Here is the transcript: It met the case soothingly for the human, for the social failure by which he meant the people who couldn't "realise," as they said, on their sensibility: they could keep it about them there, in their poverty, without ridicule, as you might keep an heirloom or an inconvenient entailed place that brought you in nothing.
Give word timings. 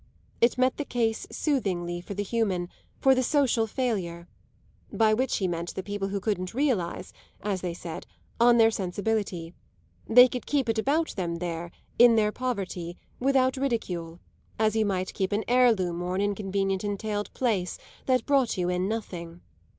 It 0.41 0.57
met 0.57 0.77
the 0.77 0.83
case 0.83 1.27
soothingly 1.29 2.01
for 2.01 2.15
the 2.15 2.23
human, 2.23 2.69
for 2.97 3.13
the 3.13 3.21
social 3.21 3.67
failure 3.67 4.27
by 4.91 5.13
which 5.13 5.37
he 5.37 5.47
meant 5.47 5.75
the 5.75 5.83
people 5.83 6.07
who 6.07 6.19
couldn't 6.19 6.55
"realise," 6.55 7.13
as 7.43 7.61
they 7.61 7.75
said, 7.75 8.07
on 8.39 8.57
their 8.57 8.71
sensibility: 8.71 9.53
they 10.07 10.27
could 10.27 10.47
keep 10.47 10.67
it 10.67 10.79
about 10.79 11.09
them 11.09 11.35
there, 11.35 11.69
in 11.99 12.15
their 12.15 12.31
poverty, 12.31 12.97
without 13.19 13.57
ridicule, 13.57 14.19
as 14.57 14.75
you 14.75 14.87
might 14.87 15.13
keep 15.13 15.31
an 15.31 15.43
heirloom 15.47 16.01
or 16.01 16.15
an 16.15 16.21
inconvenient 16.21 16.83
entailed 16.83 17.31
place 17.35 17.77
that 18.07 18.25
brought 18.25 18.57
you 18.57 18.69
in 18.69 18.87
nothing. 18.87 19.41